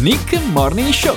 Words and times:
Nick 0.00 0.40
Morning 0.52 0.88
Show. 0.88 1.14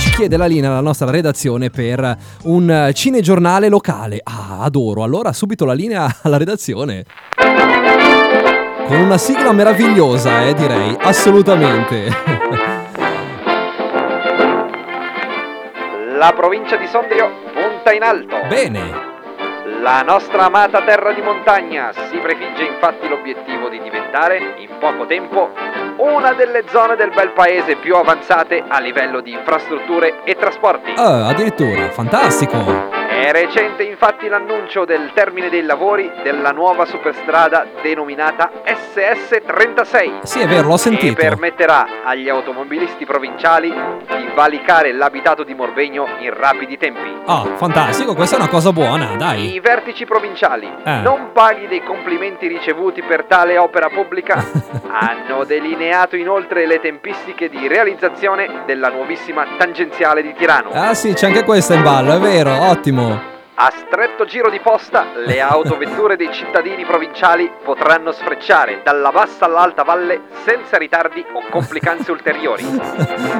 Ci 0.00 0.10
chiede 0.12 0.36
la 0.36 0.46
linea 0.46 0.70
la 0.70 0.80
nostra 0.80 1.10
redazione 1.10 1.70
per 1.70 2.16
un 2.44 2.90
cinegiornale 2.94 3.68
locale. 3.68 4.20
Ah, 4.22 4.58
adoro. 4.60 5.02
Allora 5.02 5.32
subito 5.32 5.64
la 5.64 5.72
linea 5.72 6.18
alla 6.22 6.36
redazione. 6.36 7.04
Con 8.86 8.96
una 8.96 9.18
sigla 9.18 9.50
meravigliosa, 9.50 10.44
eh, 10.44 10.54
direi. 10.54 10.96
Assolutamente. 11.00 12.08
La 16.16 16.32
provincia 16.36 16.76
di 16.76 16.86
Sondrio 16.86 17.28
punta 17.52 17.92
in 17.92 18.02
alto. 18.04 18.36
Bene. 18.48 19.09
La 19.78 20.02
nostra 20.02 20.46
amata 20.46 20.82
terra 20.82 21.12
di 21.12 21.22
montagna 21.22 21.92
si 21.92 22.18
prefigge 22.18 22.64
infatti 22.64 23.08
l'obiettivo 23.08 23.68
di 23.68 23.80
diventare, 23.80 24.56
in 24.58 24.76
poco 24.78 25.06
tempo, 25.06 25.50
una 25.96 26.32
delle 26.32 26.64
zone 26.68 26.96
del 26.96 27.10
bel 27.14 27.30
paese 27.30 27.76
più 27.76 27.94
avanzate 27.94 28.62
a 28.66 28.78
livello 28.80 29.20
di 29.20 29.32
infrastrutture 29.32 30.22
e 30.24 30.34
trasporti. 30.34 30.92
Ah, 30.96 31.28
addirittura. 31.28 31.88
Fantastico. 31.90 32.99
È 33.20 33.32
recente 33.32 33.82
infatti 33.82 34.28
l'annuncio 34.28 34.86
del 34.86 35.10
termine 35.12 35.50
dei 35.50 35.62
lavori 35.62 36.10
della 36.22 36.52
nuova 36.52 36.86
superstrada 36.86 37.66
denominata 37.82 38.50
SS36. 38.64 40.22
Sì, 40.22 40.40
è 40.40 40.48
vero, 40.48 40.68
l'ho 40.68 40.72
Che 40.76 40.78
sentito. 40.80 41.14
permetterà 41.20 41.86
agli 42.04 42.30
automobilisti 42.30 43.04
provinciali 43.04 43.68
di 43.70 44.28
valicare 44.34 44.92
l'abitato 44.92 45.44
di 45.44 45.52
Morbegno 45.54 46.06
in 46.20 46.32
rapidi 46.32 46.78
tempi. 46.78 47.14
Ah, 47.26 47.44
fantastico, 47.56 48.14
questa 48.14 48.36
è 48.36 48.38
una 48.38 48.48
cosa 48.48 48.72
buona, 48.72 49.14
dai. 49.16 49.52
I 49.54 49.60
vertici 49.60 50.06
provinciali, 50.06 50.72
Eh. 50.82 51.00
non 51.02 51.30
paghi 51.32 51.68
dei 51.68 51.82
complimenti 51.84 52.46
ricevuti 52.46 53.02
per 53.02 53.24
tale 53.24 53.58
opera 53.58 53.90
pubblica, 53.90 54.42
hanno 54.92 55.44
delineato 55.44 56.16
inoltre 56.16 56.66
le 56.66 56.80
tempistiche 56.80 57.48
di 57.48 57.68
realizzazione 57.68 58.62
della 58.66 58.88
nuovissima 58.88 59.46
tangenziale 59.56 60.22
di 60.22 60.34
Tirano. 60.34 60.70
Ah 60.72 60.94
sì, 60.94 61.12
c'è 61.12 61.26
anche 61.26 61.44
questa 61.44 61.74
in 61.74 61.82
ballo, 61.82 62.14
è 62.14 62.18
vero, 62.18 62.68
ottimo. 62.68 63.29
A 63.62 63.70
stretto 63.76 64.24
giro 64.24 64.48
di 64.48 64.58
posta, 64.58 65.08
le 65.16 65.38
autovetture 65.38 66.16
dei 66.16 66.32
cittadini 66.32 66.86
provinciali 66.86 67.52
potranno 67.62 68.10
sfrecciare 68.10 68.80
dalla 68.82 69.10
bassa 69.10 69.44
all'alta 69.44 69.82
valle 69.82 70.22
senza 70.46 70.78
ritardi 70.78 71.22
o 71.34 71.42
complicanze 71.50 72.10
ulteriori. 72.10 72.64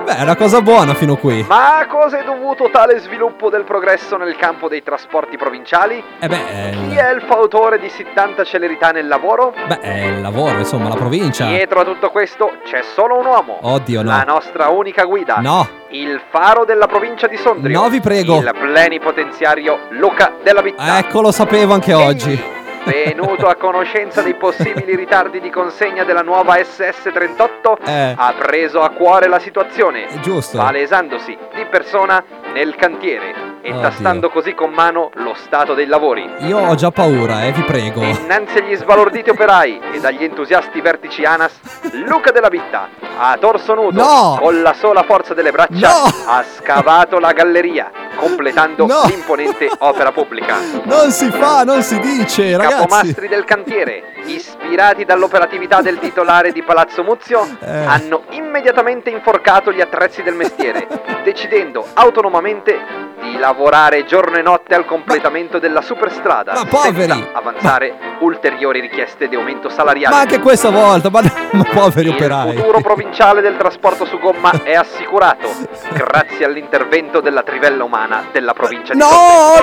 Beh, 0.04 0.16
è 0.18 0.20
una 0.20 0.36
cosa 0.36 0.60
buona 0.60 0.92
fino 0.92 1.16
qui. 1.16 1.42
Ma 1.48 1.78
a 1.78 1.86
cosa 1.86 2.18
è 2.20 2.24
dovuto 2.24 2.68
tale 2.70 2.98
sviluppo 2.98 3.48
del 3.48 3.64
progresso 3.64 4.18
nel 4.18 4.36
campo 4.36 4.68
dei 4.68 4.82
trasporti 4.82 5.38
provinciali? 5.38 6.04
Eh 6.18 6.28
beh, 6.28 6.70
Chi 6.72 6.92
il, 6.92 6.96
è 6.96 7.14
il 7.14 7.22
fautore 7.22 7.78
di 7.78 7.88
sì 7.88 8.06
tanta 8.12 8.44
celerità 8.44 8.90
nel 8.90 9.08
lavoro? 9.08 9.54
beh, 9.68 9.80
è 9.80 10.04
il 10.04 10.20
lavoro, 10.20 10.58
insomma, 10.58 10.90
la 10.90 10.96
provincia. 10.96 11.46
Dietro 11.46 11.80
a 11.80 11.84
tutto 11.84 12.10
questo 12.10 12.58
c'è 12.64 12.82
solo 12.82 13.16
un 13.16 13.24
uomo. 13.24 13.56
Oddio, 13.62 14.02
no. 14.02 14.10
La 14.10 14.24
nostra 14.24 14.68
unica 14.68 15.04
guida. 15.04 15.36
No, 15.36 15.66
Il 15.92 16.20
faro 16.30 16.64
della 16.64 16.86
provincia 16.86 17.26
di 17.26 17.36
Sondrio. 17.36 17.80
No, 17.80 17.88
vi 17.88 18.00
prego. 18.00 18.38
Il 18.38 18.54
plenipotenziario 18.58 19.78
Luca 19.90 20.34
della 20.42 20.62
Vittà. 20.62 20.98
ecco, 20.98 21.20
lo 21.20 21.32
sapevo 21.32 21.74
anche 21.74 21.92
oggi. 21.92 22.40
Venuto 22.84 23.46
a 23.46 23.56
conoscenza 23.56 24.22
dei 24.22 24.34
possibili 24.34 24.96
ritardi 24.96 25.40
di 25.40 25.50
consegna 25.50 26.04
della 26.04 26.22
nuova 26.22 26.56
SS38, 26.56 27.76
Eh. 27.84 28.14
ha 28.16 28.34
preso 28.38 28.80
a 28.80 28.88
cuore 28.90 29.26
la 29.28 29.38
situazione, 29.38 30.06
È 30.06 30.18
giusto. 30.20 30.56
palesandosi 30.58 31.36
di 31.54 31.66
persona 31.66 32.22
nel 32.54 32.74
cantiere 32.76 33.49
e 33.62 33.70
Oddio. 33.70 33.80
tastando 33.80 34.30
così 34.30 34.54
con 34.54 34.70
mano 34.70 35.10
lo 35.14 35.34
stato 35.34 35.74
dei 35.74 35.86
lavori. 35.86 36.28
Io 36.40 36.58
ho 36.58 36.74
già 36.74 36.90
paura, 36.90 37.44
eh, 37.44 37.52
vi 37.52 37.62
prego. 37.62 38.02
Innanzi 38.02 38.58
agli 38.58 38.74
sbalorditi 38.76 39.30
operai 39.30 39.80
ed 39.92 40.04
agli 40.04 40.24
entusiasti 40.24 40.80
vertici 40.80 41.24
ANAS, 41.24 41.58
Luca 42.06 42.30
della 42.30 42.48
Vitta, 42.48 42.88
a 43.18 43.36
torso 43.38 43.74
nudo, 43.74 44.02
No! 44.02 44.38
con 44.40 44.62
la 44.62 44.72
sola 44.74 45.02
forza 45.02 45.34
delle 45.34 45.50
braccia, 45.50 45.88
No! 45.88 46.04
ha 46.26 46.42
scavato 46.56 47.18
la 47.18 47.32
galleria, 47.32 47.90
completando 48.16 48.86
No! 48.86 49.02
l'imponente 49.06 49.68
opera 49.78 50.10
pubblica. 50.12 50.56
Non 50.84 51.10
si 51.10 51.30
fa, 51.30 51.62
non 51.64 51.82
si 51.82 51.98
dice, 52.00 52.56
ragazzi. 52.56 52.74
Capomastri 52.76 53.28
del 53.28 53.44
cantiere, 53.44 54.02
ispirati 54.24 55.04
dall'operatività 55.04 55.80
del 55.82 55.98
titolare 55.98 56.52
di 56.52 56.62
Palazzo 56.62 57.02
Muzio, 57.02 57.46
Eh. 57.60 57.84
hanno 57.84 58.22
immediatamente 58.30 59.10
inforcato 59.10 59.72
gli 59.72 59.80
attrezzi 59.80 60.22
del 60.22 60.34
mestiere, 60.34 60.86
decidendo 61.24 61.86
autonomamente 61.94 63.08
di 63.20 63.29
lavorare 63.40 64.04
giorno 64.04 64.36
e 64.36 64.42
notte 64.42 64.74
al 64.76 64.84
completamento 64.84 65.58
della 65.58 65.82
superstrada, 65.82 66.52
Ma 66.52 66.64
poveri! 66.66 67.26
avanzare 67.32 67.94
ulteriori 68.20 68.80
richieste 68.80 69.28
di 69.28 69.34
aumento 69.34 69.68
salariale. 69.68 70.14
Ma 70.14 70.20
anche 70.20 70.38
questa 70.38 70.70
volta, 70.70 71.10
ma, 71.10 71.20
ma 71.52 71.64
poveri 71.64 72.08
Il 72.10 72.14
operai. 72.14 72.54
futuro 72.56 72.80
provinciale 72.80 73.40
del 73.40 73.56
trasporto 73.56 74.04
su 74.04 74.18
gomma 74.20 74.52
è 74.62 74.74
assicurato 74.74 75.48
grazie 75.94 76.44
all'intervento 76.44 77.20
della 77.20 77.42
trivella 77.42 77.82
umana 77.82 78.26
della 78.30 78.52
provincia 78.52 78.92
di. 78.92 78.98
No, 79.00 79.08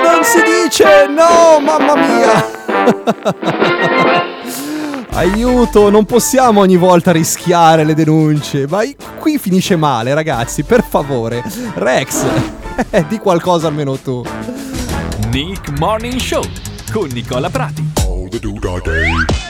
non 0.02 0.22
si 0.24 0.42
dice, 0.42 1.06
no, 1.06 1.58
mamma 1.60 1.94
mia. 1.94 3.46
Aiuto, 5.14 5.90
non 5.90 6.04
possiamo 6.04 6.60
ogni 6.60 6.76
volta 6.76 7.10
rischiare 7.12 7.82
le 7.84 7.94
denunce. 7.94 8.66
Ma 8.68 8.82
qui 9.18 9.38
finisce 9.38 9.74
male, 9.76 10.14
ragazzi, 10.14 10.62
per 10.62 10.82
favore. 10.88 11.42
Rex, 11.74 12.24
di 13.08 13.18
qualcosa 13.18 13.68
almeno 13.68 13.96
tu. 13.96 14.22
Nick 15.30 15.78
Morning 15.78 16.18
Show 16.18 16.42
con 16.92 17.08
Nicola 17.12 17.50
Prati. 17.50 17.88
all 18.06 18.28
the 18.28 18.38
do 18.38 18.58
da 18.58 18.78
day. 18.80 19.47